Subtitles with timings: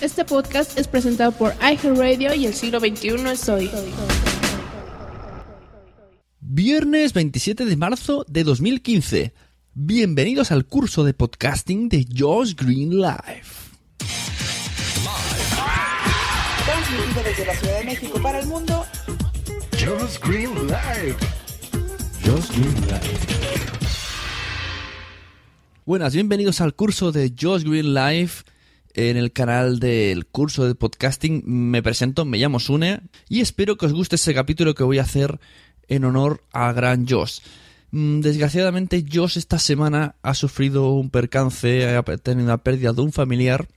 [0.00, 3.70] Este podcast es presentado por iHeartRadio y el siglo XXI es hoy.
[6.40, 9.34] Viernes 27 de marzo de 2015.
[9.74, 13.44] Bienvenidos al curso de podcasting de Josh Green Live.
[16.64, 18.86] Transmitido desde la Ciudad de México para el mundo.
[19.72, 21.16] Josh Green Live.
[22.24, 23.18] Josh Green Live.
[25.84, 28.30] Buenas, bienvenidos al curso de Josh Green Live
[28.94, 31.42] en el canal del curso de podcasting.
[31.46, 35.02] Me presento, me llamo Sune y espero que os guste ese capítulo que voy a
[35.02, 35.40] hacer
[35.88, 37.40] en honor a gran Josh.
[37.90, 43.12] Mm, desgraciadamente, Josh esta semana ha sufrido un percance, ha tenido una pérdida de un
[43.12, 43.68] familiar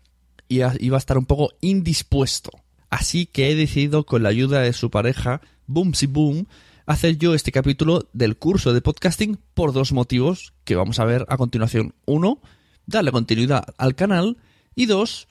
[0.47, 2.51] y iba a estar un poco indispuesto.
[2.89, 6.47] Así que he decidido, con la ayuda de su pareja, Boomsy Boom,
[6.85, 11.25] hacer yo este capítulo del curso de podcasting por dos motivos que vamos a ver
[11.29, 11.95] a continuación.
[12.05, 12.39] Uno,
[12.85, 14.37] darle continuidad al canal
[14.75, 15.27] y dos,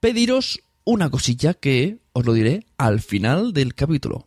[0.00, 4.26] pediros una cosilla que os lo diré al final del capítulo.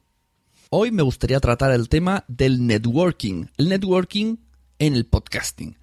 [0.69, 4.37] Hoy me gustaría tratar el tema del networking, el networking
[4.79, 5.77] en el podcasting.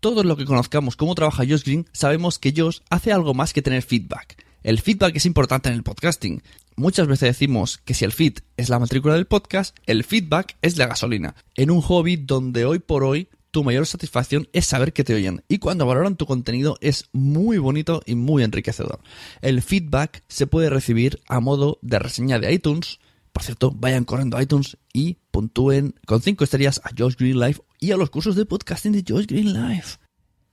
[0.00, 3.62] Todos los que conozcamos cómo trabaja Josh Green sabemos que Josh hace algo más que
[3.62, 4.42] tener feedback.
[4.62, 6.42] El feedback es importante en el podcasting.
[6.76, 10.76] Muchas veces decimos que si el feed es la matrícula del podcast, el feedback es
[10.76, 11.36] la gasolina.
[11.54, 15.42] En un hobby donde hoy por hoy tu mayor satisfacción es saber que te oyen
[15.48, 19.00] y cuando valoran tu contenido es muy bonito y muy enriquecedor.
[19.40, 23.00] El feedback se puede recibir a modo de reseña de iTunes,
[23.32, 27.92] por cierto, vayan corriendo iTunes y puntúen con 5 estrellas a Josh Green Life y
[27.92, 30.00] a los cursos de podcasting de Josh Green Life.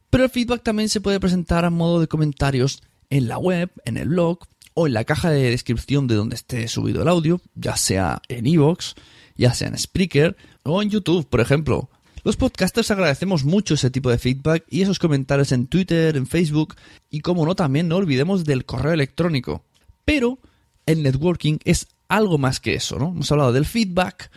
[0.10, 3.98] Pero el feedback también se puede presentar a modo de comentarios en la web, en
[3.98, 4.40] el blog
[4.76, 8.48] o en la caja de descripción de donde esté subido el audio, ya sea en
[8.48, 8.94] iVoox,
[9.36, 11.90] ya sea en Spreaker o en YouTube, por ejemplo.
[12.26, 16.76] Los podcasters agradecemos mucho ese tipo de feedback y esos comentarios en Twitter, en Facebook
[17.10, 19.66] y como no también no olvidemos del correo electrónico.
[20.06, 20.40] Pero
[20.86, 23.10] el networking es algo más que eso, ¿no?
[23.10, 24.32] Hemos hablado del feedback,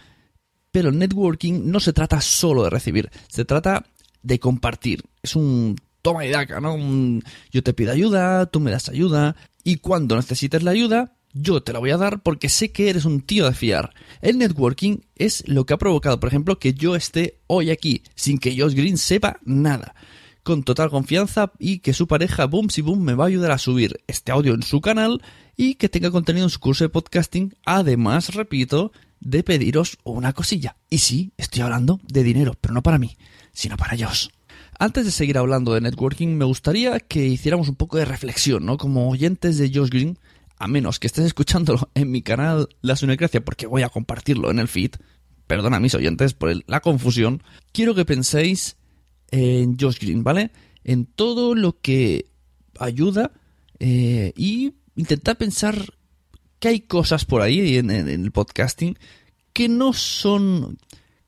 [0.72, 3.86] pero el networking no se trata solo de recibir, se trata
[4.20, 5.04] de compartir.
[5.22, 6.76] Es un toma y daca, ¿no?
[7.52, 11.72] yo te pido ayuda, tú me das ayuda, y cuando necesites la ayuda, yo te
[11.72, 13.92] la voy a dar porque sé que eres un tío de fiar.
[14.22, 18.38] El networking es lo que ha provocado, por ejemplo, que yo esté hoy aquí, sin
[18.38, 19.94] que Josh Green sepa nada
[20.42, 23.58] con total confianza y que su pareja Boom Si Boom me va a ayudar a
[23.58, 25.20] subir este audio en su canal
[25.56, 27.54] y que tenga contenido en su curso de podcasting.
[27.64, 30.76] Además, repito, de pediros una cosilla.
[30.88, 33.16] Y sí, estoy hablando de dinero, pero no para mí,
[33.52, 34.30] sino para ellos.
[34.78, 38.76] Antes de seguir hablando de networking, me gustaría que hiciéramos un poco de reflexión, ¿no?
[38.76, 40.16] Como oyentes de Josh Green,
[40.58, 44.58] a menos que estés escuchándolo en mi canal La Sunecracia, porque voy a compartirlo en
[44.58, 44.92] el feed.
[45.46, 47.42] Perdona a mis oyentes por la confusión.
[47.72, 48.76] Quiero que penséis
[49.30, 50.50] en Josh Green, ¿vale?
[50.82, 52.26] En todo lo que
[52.78, 53.32] ayuda
[53.78, 55.94] eh, y intentar pensar
[56.58, 58.98] que hay cosas por ahí en, el podcasting
[59.52, 60.78] que no son,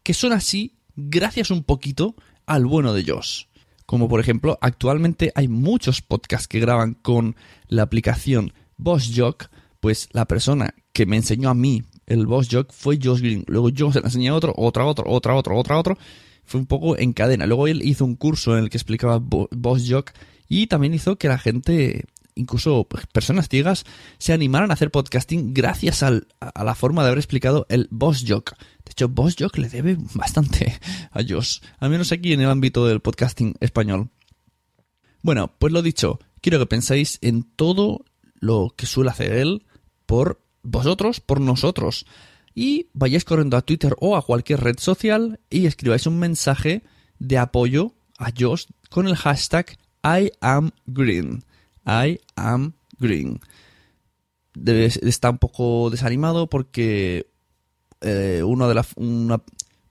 [0.02, 2.14] que son así gracias un poquito
[2.46, 3.44] al bueno de Josh.
[3.86, 7.36] Como por ejemplo, actualmente hay muchos podcasts que graban con
[7.68, 9.50] la aplicación Boss Jock,
[9.80, 13.44] pues la persona que me enseñó a mí el Boss Jock fue Josh Green.
[13.46, 15.98] Luego yo se lo enseñé a otro, otra, otro, otra, otro, otra, otro
[16.48, 17.46] fue un poco en cadena.
[17.46, 20.12] Luego él hizo un curso en el que explicaba Boss Jock
[20.48, 23.84] y también hizo que la gente, incluso personas ciegas,
[24.16, 26.10] se animaran a hacer podcasting gracias a
[26.64, 28.56] la forma de haber explicado el Boss Jock.
[28.84, 30.78] De hecho, Boss Jock le debe bastante
[31.10, 34.08] a Josh, al menos aquí en el ámbito del podcasting español.
[35.22, 38.06] Bueno, pues lo dicho, quiero que penséis en todo
[38.40, 39.66] lo que suele hacer él
[40.06, 42.06] por vosotros, por nosotros
[42.54, 46.82] y vayáis corriendo a Twitter o a cualquier red social y escribáis un mensaje
[47.18, 51.44] de apoyo a Josh con el hashtag I am green.
[51.86, 53.40] I am green.
[54.64, 57.30] está un poco desanimado porque
[58.00, 59.40] eh, uno de la, una,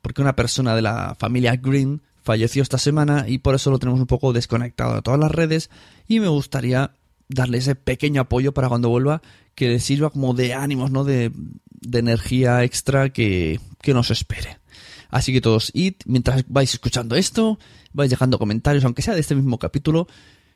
[0.01, 3.99] porque una persona de la familia Green falleció esta semana y por eso lo tenemos
[3.99, 5.69] un poco desconectado de todas las redes
[6.07, 6.91] y me gustaría
[7.29, 9.21] darle ese pequeño apoyo para cuando vuelva
[9.55, 11.03] que le sirva como de ánimos, ¿no?
[11.03, 11.31] De,
[11.69, 14.59] de energía extra que, que nos espere.
[15.09, 17.59] Así que todos id, mientras vais escuchando esto,
[17.93, 20.07] vais dejando comentarios, aunque sea de este mismo capítulo,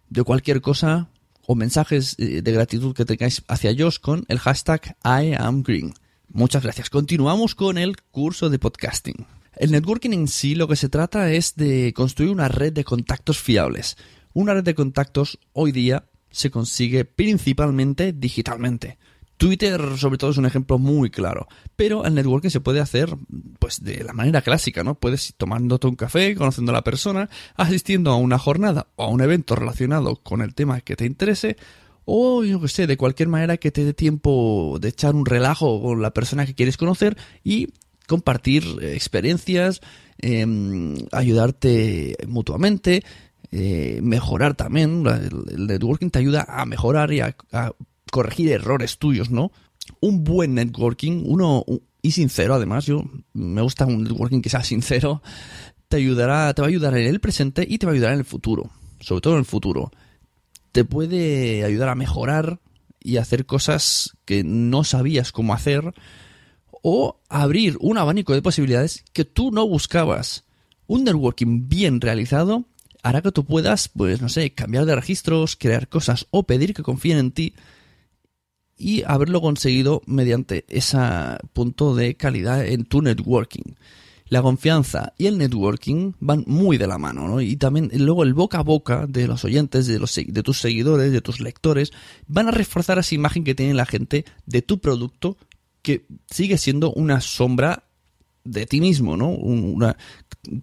[0.09, 1.09] de cualquier cosa
[1.47, 5.93] o mensajes eh, de gratitud que tengáis hacia Josh con el hashtag I am green.
[6.27, 6.89] Muchas gracias.
[6.89, 9.25] Continuamos con el curso de podcasting.
[9.55, 13.39] El networking en sí lo que se trata es de construir una red de contactos
[13.39, 13.97] fiables.
[14.33, 18.97] Una red de contactos hoy día se consigue principalmente digitalmente.
[19.41, 21.47] Twitter, sobre todo, es un ejemplo muy claro.
[21.75, 23.17] Pero el networking se puede hacer,
[23.57, 24.93] pues, de la manera clásica, ¿no?
[24.93, 29.07] Puedes ir tomándote un café, conociendo a la persona, asistiendo a una jornada o a
[29.07, 31.57] un evento relacionado con el tema que te interese,
[32.05, 35.81] o yo que sé, de cualquier manera que te dé tiempo de echar un relajo
[35.81, 37.69] con la persona que quieres conocer y
[38.07, 39.81] compartir eh, experiencias,
[40.19, 43.03] em, ayudarte mutuamente,
[43.51, 45.05] eh, mejorar también.
[45.05, 47.73] El, networking te ayuda a mejorar y a, a
[48.11, 49.51] corregir errores tuyos, ¿no?
[49.99, 51.65] Un buen networking, uno
[52.01, 53.03] y sincero, además, yo
[53.33, 55.21] me gusta un networking que sea sincero,
[55.87, 58.19] te ayudará, te va a ayudar en el presente y te va a ayudar en
[58.19, 59.91] el futuro, sobre todo en el futuro.
[60.71, 62.59] Te puede ayudar a mejorar
[62.99, 65.93] y hacer cosas que no sabías cómo hacer
[66.81, 70.45] o abrir un abanico de posibilidades que tú no buscabas.
[70.87, 72.65] Un networking bien realizado
[73.03, 76.83] hará que tú puedas, pues no sé, cambiar de registros, crear cosas o pedir que
[76.83, 77.53] confíen en ti
[78.77, 80.97] y haberlo conseguido mediante ese
[81.53, 83.75] punto de calidad en tu networking.
[84.27, 87.41] La confianza y el networking van muy de la mano, ¿no?
[87.41, 91.11] Y también luego el boca a boca de los oyentes, de, los, de tus seguidores,
[91.11, 91.91] de tus lectores,
[92.27, 95.37] van a reforzar esa imagen que tiene la gente de tu producto,
[95.81, 97.83] que sigue siendo una sombra
[98.45, 99.37] de ti mismo, ¿no?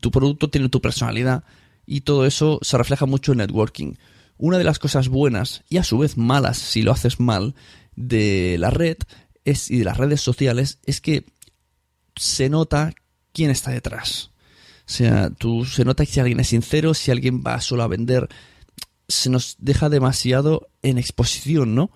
[0.01, 1.45] Tu producto tiene tu personalidad
[1.89, 3.95] y todo eso se refleja mucho en networking.
[4.37, 7.55] Una de las cosas buenas y a su vez malas si lo haces mal
[7.97, 8.99] de la red
[9.47, 11.25] es, y de las redes sociales es que
[12.15, 12.93] se nota
[13.33, 14.31] quién está detrás.
[14.87, 18.29] O sea, tú se nota si alguien es sincero, si alguien va solo a vender.
[19.09, 21.91] Se nos deja demasiado en exposición, ¿no?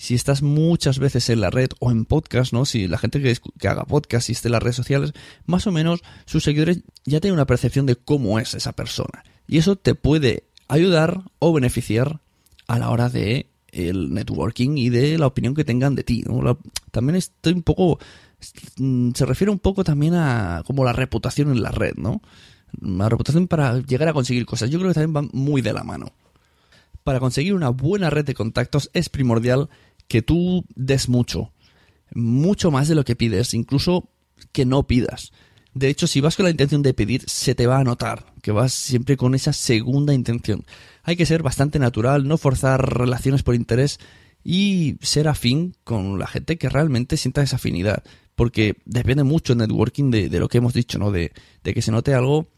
[0.00, 2.64] Si estás muchas veces en la red o en podcast, ¿no?
[2.64, 5.12] Si la gente que, haga podcast y esté en las redes sociales,
[5.44, 9.24] más o menos sus seguidores ya tienen una percepción de cómo es esa persona.
[9.46, 12.20] Y eso te puede ayudar o beneficiar
[12.66, 16.24] a la hora de el networking y de la opinión que tengan de ti.
[16.92, 17.98] también estoy un poco...
[18.78, 22.22] mm, Se refiere un poco también a como la reputación en la red, ¿no?
[22.80, 24.70] La reputación para llegar a conseguir cosas.
[24.70, 26.10] Yo creo que también van muy de la mano.
[27.04, 29.68] Para conseguir una buena red de contactos es primordial
[30.10, 31.52] que tú des mucho.
[32.12, 34.10] Mucho más de lo que pides, incluso
[34.50, 35.30] que no pidas.
[35.72, 38.50] De hecho, si vas con la intención de pedir, se te va a notar que
[38.50, 40.66] vas siempre con esa segunda intención.
[41.04, 44.00] Hay que ser bastante natural, no forzar relaciones por interés
[44.42, 48.02] y ser afín con la gente que realmente sienta esa afinidad.
[48.34, 51.12] Porque depende mucho el networking de, de lo que hemos dicho, ¿no?
[51.12, 51.30] De,
[51.62, 52.48] de, que se note algo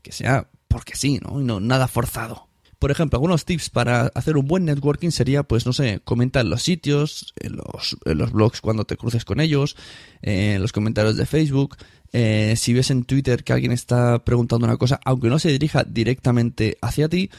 [0.00, 1.42] que sea porque sí, ¿no?
[1.42, 2.45] Y no nada forzado.
[2.78, 6.50] Por ejemplo, algunos tips para hacer un buen networking sería, pues, no sé, comenta en
[6.50, 9.76] los sitios, en los, en los blogs cuando te cruces con ellos,
[10.22, 11.76] eh, en los comentarios de Facebook,
[12.12, 15.84] eh, si ves en Twitter que alguien está preguntando una cosa, aunque no se dirija
[15.84, 17.30] directamente hacia ti,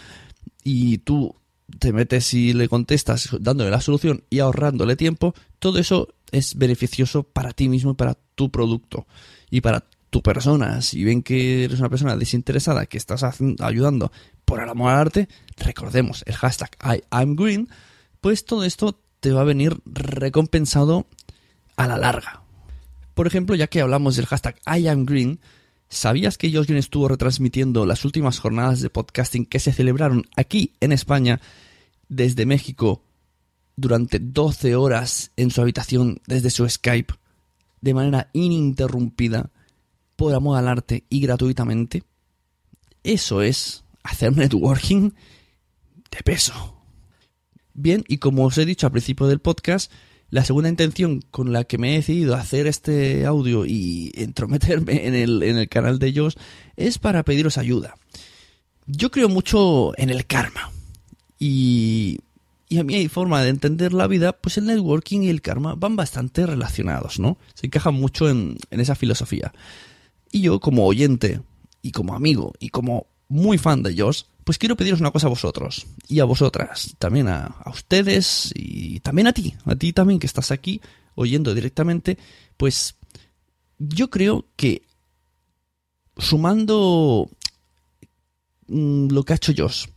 [0.63, 1.35] y tú
[1.79, 7.23] te metes y le contestas dándole la solución y ahorrándole tiempo, todo eso es beneficioso
[7.23, 9.05] para ti mismo y para tu producto
[9.49, 10.81] y para tu persona.
[10.81, 13.23] Si ven que eres una persona desinteresada, que estás
[13.59, 14.11] ayudando
[14.47, 15.27] por el amor al arte,
[15.57, 16.71] recordemos el hashtag
[17.11, 17.67] I'mGreen,
[18.21, 21.05] pues todo esto te va a venir recompensado
[21.75, 22.43] a la larga.
[23.13, 25.41] Por ejemplo, ya que hablamos del hashtag I'mGreen,
[25.89, 30.73] ¿Sabías que Josh Green estuvo retransmitiendo las últimas jornadas de podcasting que se celebraron aquí
[30.81, 31.39] en España
[32.09, 33.03] desde México
[33.77, 37.13] durante 12 horas en su habitación desde su Skype
[37.79, 39.49] de manera ininterrumpida
[40.17, 42.03] por amor al arte y gratuitamente?
[43.03, 45.11] Eso es hacer networking
[46.11, 46.75] de peso.
[47.73, 49.91] Bien, y como os he dicho al principio del podcast,
[50.29, 55.15] la segunda intención con la que me he decidido hacer este audio y entrometerme en
[55.15, 56.37] el, en el canal de ellos
[56.75, 57.95] es para pediros ayuda.
[58.87, 60.71] Yo creo mucho en el karma.
[61.39, 62.19] Y,
[62.67, 65.95] y a mi forma de entender la vida, pues el networking y el karma van
[65.95, 67.37] bastante relacionados, ¿no?
[67.53, 69.53] Se encajan mucho en, en esa filosofía.
[70.31, 71.41] Y yo, como oyente,
[71.81, 75.31] y como amigo, y como muy fan de ellos, pues quiero pediros una cosa a
[75.31, 80.19] vosotros y a vosotras, también a, a, ustedes y también a ti, a ti también
[80.19, 80.81] que estás aquí
[81.15, 82.17] oyendo directamente,
[82.55, 82.95] pues
[83.79, 84.83] yo creo que
[86.17, 87.29] sumando
[88.67, 89.87] mmm, lo que ha hecho Josh,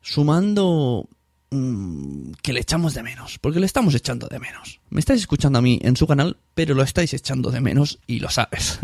[0.00, 1.08] sumando
[1.50, 4.80] mmm, que le echamos de menos, porque le estamos echando de menos.
[4.90, 8.18] Me estáis escuchando a mí en su canal, pero lo estáis echando de menos y
[8.18, 8.78] lo sabes.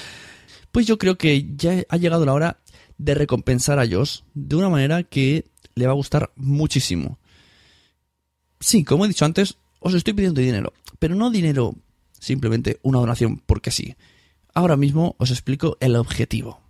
[0.72, 2.58] pues yo creo que ya ha llegado la hora
[2.98, 7.18] de recompensar a Josh de una manera que le va a gustar muchísimo.
[8.60, 11.74] Sí, como he dicho antes, os estoy pidiendo dinero, pero no dinero
[12.18, 13.94] simplemente una donación porque sí.
[14.54, 16.63] Ahora mismo os explico el objetivo.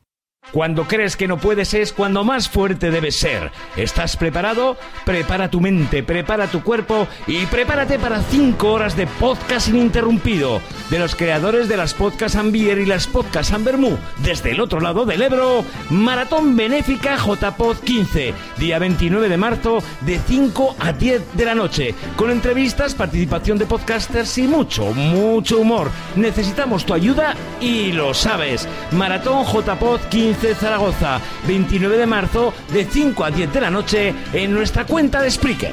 [0.53, 3.51] Cuando crees que no puedes es cuando más fuerte debes ser.
[3.77, 4.77] ¿Estás preparado?
[5.05, 10.61] Prepara tu mente, prepara tu cuerpo y prepárate para 5 horas de podcast ininterrumpido
[10.91, 15.05] de los creadores de las podcasts Ambier y las podcasts Ambermú desde el otro lado
[15.05, 15.65] del Ebro.
[15.91, 21.95] Maratón Benéfica JPod 15, día 29 de marzo de 5 a 10 de la noche,
[22.17, 25.91] con entrevistas, participación de podcasters y mucho, mucho humor.
[26.15, 28.69] Necesitamos tu ayuda y lo sabes.
[28.93, 34.53] Maratón JPod 15 Zaragoza, 29 de marzo de 5 a 10 de la noche en
[34.53, 35.73] nuestra cuenta de Spreaker.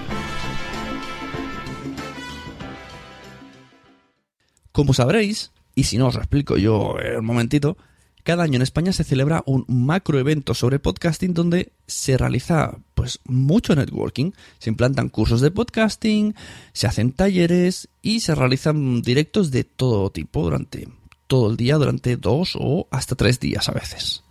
[4.71, 7.77] Como sabréis, y si no os lo explico yo en un momentito,
[8.23, 13.19] cada año en España se celebra un macro evento sobre podcasting donde se realiza pues
[13.25, 16.35] mucho networking, se implantan cursos de podcasting,
[16.71, 20.87] se hacen talleres y se realizan directos de todo tipo durante
[21.27, 24.23] todo el día, durante dos o hasta tres días a veces.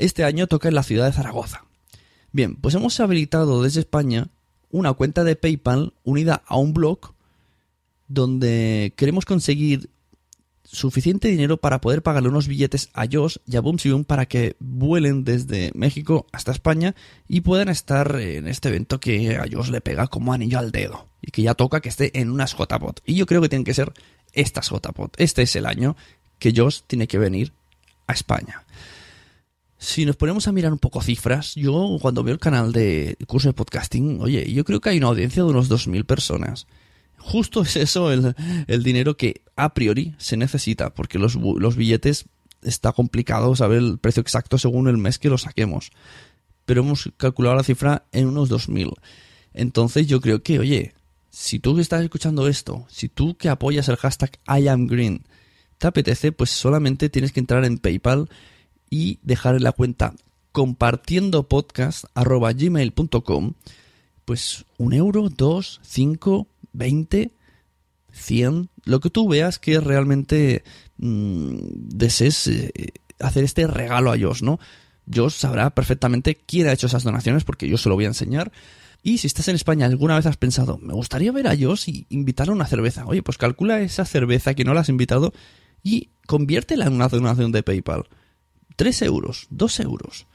[0.00, 1.66] Este año toca en la ciudad de Zaragoza.
[2.32, 4.28] Bien, pues hemos habilitado desde España
[4.70, 7.12] una cuenta de PayPal unida a un blog
[8.08, 9.90] donde queremos conseguir
[10.64, 13.76] suficiente dinero para poder pagarle unos billetes a Josh y a Boom
[14.06, 16.94] para que vuelen desde México hasta España
[17.28, 21.08] y puedan estar en este evento que a Josh le pega como anillo al dedo
[21.20, 23.00] y que ya toca que esté en unas JPOT.
[23.04, 23.92] Y yo creo que tienen que ser
[24.32, 25.20] estas JPOT.
[25.20, 25.94] Este es el año
[26.38, 27.52] que Josh tiene que venir
[28.06, 28.64] a España.
[29.82, 33.48] Si nos ponemos a mirar un poco cifras, yo cuando veo el canal de curso
[33.48, 36.66] de podcasting, oye, yo creo que hay una audiencia de unos 2.000 personas.
[37.16, 38.34] Justo es eso el,
[38.66, 42.26] el, dinero que a priori se necesita, porque los, los billetes
[42.60, 45.92] está complicado saber el precio exacto según el mes que lo saquemos.
[46.66, 48.92] Pero hemos calculado la cifra en unos 2.000.
[49.54, 50.92] Entonces yo creo que, oye,
[51.30, 55.24] si tú que estás escuchando esto, si tú que apoyas el hashtag IamGreen,
[55.78, 58.28] te apetece, pues solamente tienes que entrar en PayPal
[58.90, 60.14] y dejar en la cuenta
[60.52, 63.54] compartiendo gmail.com
[64.24, 67.32] pues un euro, dos, cinco, veinte,
[68.12, 70.62] cien, lo que tú veas que realmente
[70.98, 74.60] mmm, desees eh, hacer este regalo a Josh, ¿no?
[75.12, 78.52] Josh sabrá perfectamente quién ha hecho esas donaciones porque yo se lo voy a enseñar.
[79.02, 82.06] Y si estás en España alguna vez has pensado, me gustaría ver a Josh y
[82.10, 83.06] invitarle a una cerveza.
[83.06, 85.32] Oye, pues calcula esa cerveza que no la has invitado
[85.82, 88.04] y conviértela en una donación de PayPal.
[88.80, 90.26] 3 euros, 2 euros.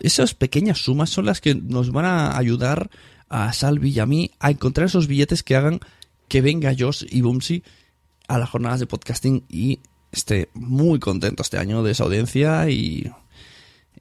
[0.00, 2.88] Esas pequeñas sumas son las que nos van a ayudar
[3.28, 5.80] a Salvi y a mí a encontrar esos billetes que hagan
[6.26, 7.62] que venga Josh y Bumsy
[8.26, 9.80] a las jornadas de podcasting y
[10.12, 13.12] esté muy contento este año de esa audiencia y,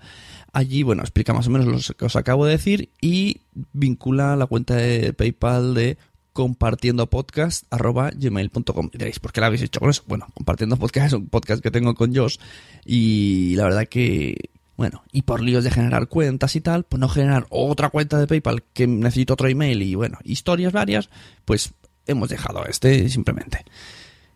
[0.53, 3.41] Allí, bueno, explica más o menos lo que os acabo de decir y
[3.74, 5.98] vincula la cuenta de PayPal de
[6.33, 8.89] compartiendo podcast arroba gmail.com.
[8.93, 10.03] Diréis, ¿por qué la habéis hecho con eso?
[10.07, 12.38] Bueno, compartiendo podcast es un podcast que tengo con Josh
[12.86, 17.09] y la verdad que, bueno, y por líos de generar cuentas y tal, pues no
[17.09, 21.09] generar otra cuenta de PayPal que necesito otro email y bueno, historias varias,
[21.45, 21.74] pues
[22.07, 23.65] hemos dejado este simplemente.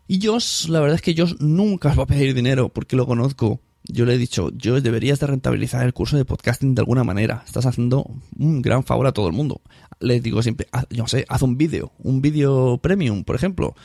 [0.07, 3.05] Y Josh, la verdad es que Josh nunca os va a pedir dinero porque lo
[3.05, 7.03] conozco yo le he dicho, yo deberías de rentabilizar el curso de podcasting de alguna
[7.03, 7.43] manera.
[7.45, 9.61] Estás haciendo un gran favor a todo el mundo.
[9.99, 13.75] Le digo siempre, haz, yo no sé, haz un vídeo, un vídeo premium, por ejemplo.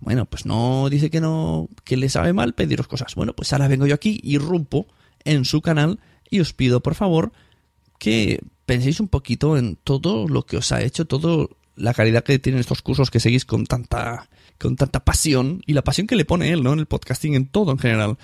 [0.00, 3.14] Bueno, pues no dice que no, que le sabe mal pediros cosas.
[3.16, 4.86] Bueno, pues ahora vengo yo aquí y rompo
[5.24, 5.98] en su canal
[6.30, 7.32] y os pido, por favor,
[7.98, 12.38] que penséis un poquito en todo lo que os ha hecho, todo la calidad que
[12.38, 14.28] tienen estos cursos que seguís con tanta
[14.64, 16.72] con tanta pasión y la pasión que le pone él, ¿no?
[16.72, 18.16] En el podcasting, en todo en general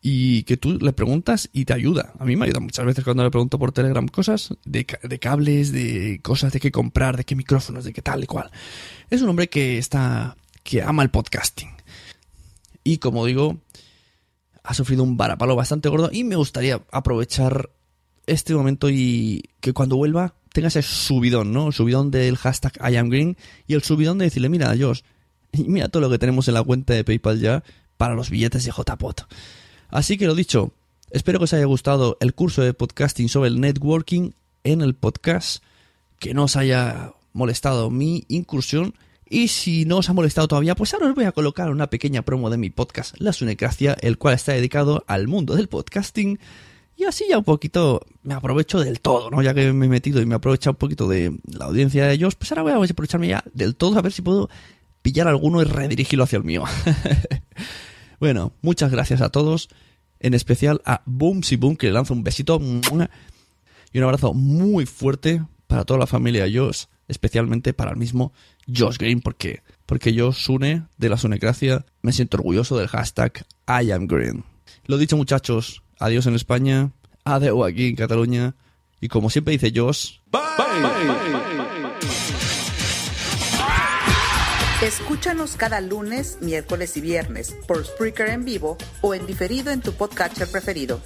[0.00, 2.14] y que tú le preguntas y te ayuda.
[2.18, 5.70] A mí me ayuda muchas veces cuando le pregunto por Telegram cosas de, de, cables,
[5.70, 8.50] de cosas de qué comprar, de qué micrófonos, de qué tal y cual.
[9.10, 11.68] Es un hombre que está, que ama el podcasting.
[12.82, 13.58] Y como digo,
[14.64, 17.70] ha sufrido un varapalo bastante gordo y me gustaría aprovechar
[18.26, 21.68] este momento y que cuando vuelva tenga ese subidón, ¿no?
[21.68, 25.02] El subidón del hashtag IamGreen y el subidón de decirle, mira, Josh,
[25.66, 27.62] mira todo lo que tenemos en la cuenta de PayPal ya
[27.96, 29.22] para los billetes de JPOT.
[29.88, 30.72] Así que lo dicho,
[31.10, 34.30] espero que os haya gustado el curso de podcasting sobre el networking
[34.64, 35.62] en el podcast,
[36.18, 38.94] que no os haya molestado mi incursión.
[39.28, 42.22] Y si no os ha molestado todavía, pues ahora os voy a colocar una pequeña
[42.22, 46.38] promo de mi podcast, La Sunecracia, el cual está dedicado al mundo del podcasting.
[46.96, 49.42] Y así ya un poquito me aprovecho del todo, ¿no?
[49.42, 52.12] Ya que me he metido y me he aprovechado un poquito de la audiencia de
[52.12, 54.50] ellos, pues ahora voy a aprovecharme ya del todo a ver si puedo
[55.02, 56.64] pillar alguno y redirigirlo hacia el mío.
[58.22, 59.68] Bueno, muchas gracias a todos,
[60.20, 62.60] en especial a Boom Si Boom, que le lanzo un besito.
[63.92, 68.32] Y un abrazo muy fuerte para toda la familia Josh, especialmente para el mismo
[68.72, 73.90] Josh Green, porque, porque Josh Sune de la Sunecracia me siento orgulloso del hashtag I
[73.90, 74.44] am Green.
[74.86, 76.92] Lo dicho muchachos, adiós en España,
[77.24, 78.54] adiós aquí en Cataluña,
[79.00, 80.18] y como siempre dice Josh,
[84.82, 89.92] Escúchanos cada lunes, miércoles y viernes por Spreaker en vivo o en diferido en tu
[89.92, 91.00] podcatcher preferido.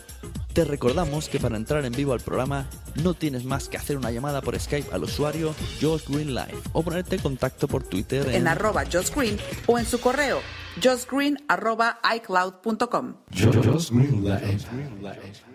[0.54, 2.70] Te recordamos que para entrar en vivo al programa
[3.02, 6.82] no tienes más que hacer una llamada por Skype al usuario Josh Green Live o
[6.82, 10.40] ponerte en contacto por Twitter En arroba Josh Green o en su correo
[10.82, 13.16] joshgreen arroba icloud.com.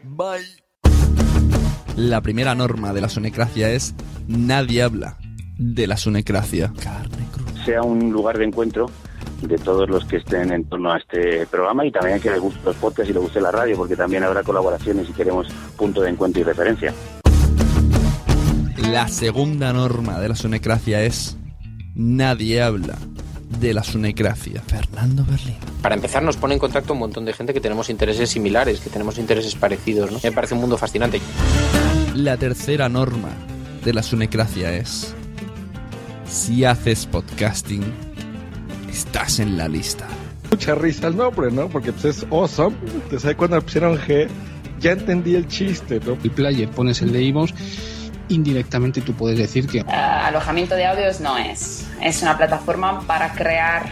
[0.04, 0.64] Bye.
[1.96, 3.96] La primera norma de la sonecracia es
[4.28, 5.18] nadie habla
[5.58, 6.72] de la sonecracia.
[6.80, 7.51] Carne cruda.
[7.66, 8.90] Sea un lugar de encuentro
[9.42, 12.60] de todos los que estén en torno a este programa y también que les guste
[12.64, 16.10] los podcasts y les guste la radio, porque también habrá colaboraciones y queremos punto de
[16.10, 16.94] encuentro y referencia.
[18.90, 21.38] La segunda norma de la sonecracia es
[21.96, 22.98] nadie habla
[23.60, 24.62] de la sonecracia.
[24.62, 25.58] Fernando Berlín.
[25.82, 28.90] Para empezar, nos pone en contacto un montón de gente que tenemos intereses similares, que
[28.90, 30.20] tenemos intereses parecidos, ¿no?
[30.24, 31.22] Me parece un mundo fascinante.
[32.16, 33.30] La tercera norma
[33.84, 35.16] de la sunecracia es
[36.32, 37.84] si haces podcasting
[38.90, 40.08] estás en la lista.
[40.50, 41.68] mucha risa el nombre, ¿no?
[41.68, 42.76] Porque pues es awesome.
[42.84, 44.28] Entonces ahí cuando pusieron G,
[44.80, 46.18] ya entendí el chiste, ¿no?
[46.24, 47.52] el player, pones el de iVoox,
[48.30, 51.86] indirectamente tú puedes decir que Ah, alojamiento de audios no es.
[52.02, 53.92] Es una plataforma para crear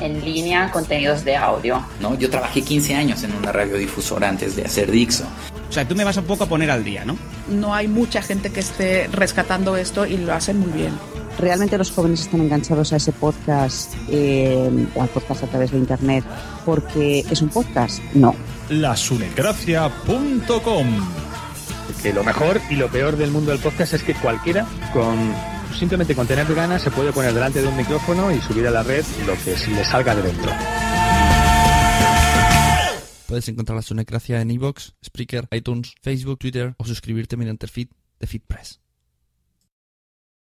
[0.00, 1.84] en línea contenidos de audio.
[2.00, 2.16] ¿no?
[2.16, 5.24] Yo trabajé 15 años en una radiodifusora antes de hacer Dixo.
[5.70, 7.16] O sea, tú me vas un poco a poner al día, ¿no?
[7.48, 10.98] No hay mucha gente que esté rescatando esto y lo hacen muy bien.
[11.38, 15.78] ¿Realmente los jóvenes están enganchados a ese podcast eh, o al podcast a través de
[15.78, 16.24] Internet
[16.66, 18.00] porque es un podcast?
[18.14, 18.34] No.
[18.68, 20.86] lasunecracia.com
[22.02, 25.16] Que lo mejor y lo peor del mundo del podcast es que cualquiera con
[25.78, 28.82] simplemente con tener ganas se puede poner delante de un micrófono y subir a la
[28.82, 30.50] red lo que le salga de dentro.
[33.30, 37.86] Puedes encontrar la sonecracia en iVoox, Spreaker, iTunes, Facebook, Twitter o suscribirte mediante el feed
[38.18, 38.80] de FeedPress.